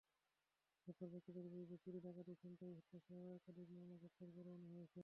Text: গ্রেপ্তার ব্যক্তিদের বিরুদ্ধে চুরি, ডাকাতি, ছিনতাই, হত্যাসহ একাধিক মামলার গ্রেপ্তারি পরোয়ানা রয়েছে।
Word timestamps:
গ্রেপ্তার 0.83 1.09
ব্যক্তিদের 1.09 1.45
বিরুদ্ধে 1.45 1.77
চুরি, 1.83 1.99
ডাকাতি, 1.99 2.33
ছিনতাই, 2.41 2.73
হত্যাসহ 2.77 3.19
একাধিক 3.37 3.67
মামলার 3.71 3.99
গ্রেপ্তারি 4.01 4.31
পরোয়ানা 4.37 4.67
রয়েছে। 4.67 4.99